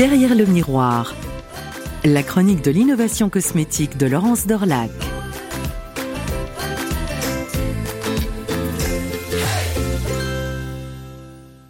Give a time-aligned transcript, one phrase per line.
[0.00, 1.14] Derrière le miroir,
[2.06, 4.90] la chronique de l'innovation cosmétique de Laurence Dorlac.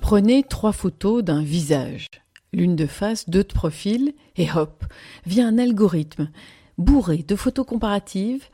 [0.01, 2.07] Prenez trois photos d'un visage,
[2.53, 4.85] l'une de face, deux de profil, et hop,
[5.27, 6.31] via un algorithme
[6.79, 8.45] bourré de photos comparatives,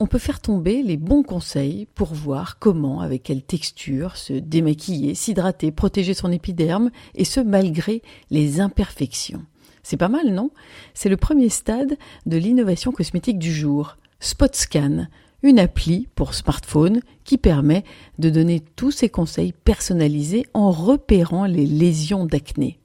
[0.00, 5.14] on peut faire tomber les bons conseils pour voir comment, avec quelle texture, se démaquiller,
[5.14, 9.44] s'hydrater, protéger son épiderme, et ce malgré les imperfections.
[9.82, 10.50] C'est pas mal, non?
[10.94, 11.96] C'est le premier stade
[12.26, 13.96] de l'innovation cosmétique du jour.
[14.20, 15.08] SpotScan,
[15.42, 17.84] une appli pour smartphone qui permet
[18.18, 22.77] de donner tous ses conseils personnalisés en repérant les lésions d'acné.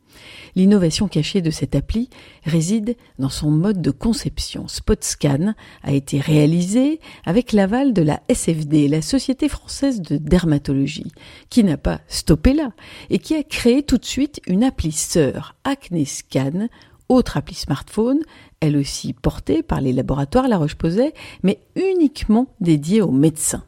[0.55, 2.09] L'innovation cachée de cette appli
[2.43, 4.67] réside dans son mode de conception.
[4.67, 11.11] SpotScan a été réalisé avec l'aval de la SFD, la Société française de dermatologie,
[11.49, 12.71] qui n'a pas stoppé là
[13.09, 16.67] et qui a créé tout de suite une appli sœur AcneScan
[17.09, 18.19] autre appli smartphone,
[18.59, 23.63] elle aussi portée par les laboratoires La Roche-Posay, mais uniquement dédiée aux médecins.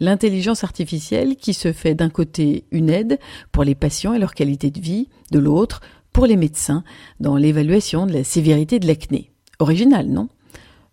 [0.00, 3.18] L'intelligence artificielle qui se fait d'un côté une aide
[3.52, 5.80] pour les patients et leur qualité de vie, de l'autre
[6.12, 6.84] pour les médecins
[7.20, 9.30] dans l'évaluation de la sévérité de l'acné.
[9.58, 10.28] Original, non?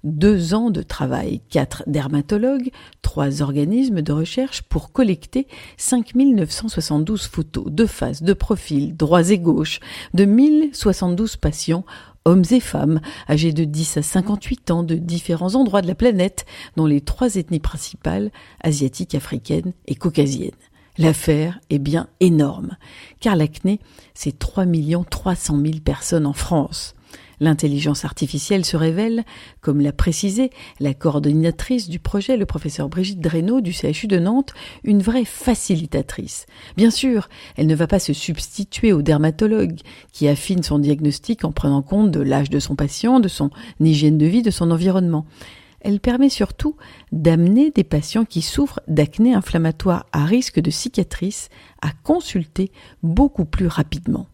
[0.05, 7.85] Deux ans de travail, quatre dermatologues, trois organismes de recherche pour collecter 5972 photos de
[7.85, 9.79] face, de profil, droits et gauches,
[10.13, 11.85] de 1072 patients,
[12.23, 16.45] hommes et femmes, âgés de 10 à 58 ans de différents endroits de la planète,
[16.77, 20.51] dont les trois ethnies principales, asiatiques, africaines et caucasiennes.
[20.97, 22.77] L'affaire est bien énorme,
[23.19, 23.79] car l'acné,
[24.13, 24.65] c'est 3
[25.09, 26.95] 300 000 personnes en France.
[27.39, 29.23] L'intelligence artificielle se révèle,
[29.61, 34.53] comme l'a précisé la coordonnatrice du projet, le professeur Brigitte Dreynaud du CHU de Nantes,
[34.83, 36.45] une vraie facilitatrice.
[36.77, 39.79] Bien sûr, elle ne va pas se substituer au dermatologue
[40.11, 43.49] qui affine son diagnostic en prenant compte de l'âge de son patient, de son
[43.79, 45.25] hygiène de vie, de son environnement.
[45.81, 46.75] Elle permet surtout
[47.11, 51.49] d'amener des patients qui souffrent d'acné inflammatoire à risque de cicatrices
[51.81, 52.71] à consulter
[53.03, 54.27] beaucoup plus rapidement.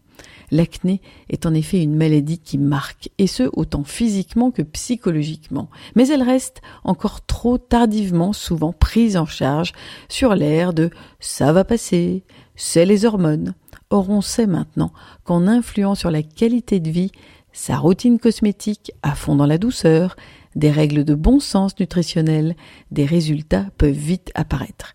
[0.50, 1.00] L'acné
[1.30, 6.22] est en effet une maladie qui marque, et ce autant physiquement que psychologiquement, mais elle
[6.22, 9.72] reste encore trop tardivement souvent prise en charge
[10.10, 10.90] sur l'air de
[11.20, 12.22] ça va passer,
[12.54, 13.54] c'est les hormones.
[13.88, 14.92] Or on sait maintenant
[15.24, 17.12] qu'en influant sur la qualité de vie,
[17.52, 20.16] sa routine cosmétique à fond dans la douceur,
[20.54, 22.56] des règles de bon sens nutritionnel,
[22.90, 24.94] des résultats peuvent vite apparaître.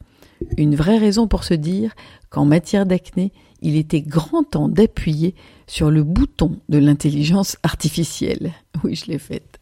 [0.58, 1.96] Une vraie raison pour se dire
[2.30, 5.36] qu'en matière d'acné, il était grand temps d'appuyer
[5.68, 8.54] sur le bouton de l'intelligence artificielle.
[8.84, 9.57] Oui, je l'ai faite.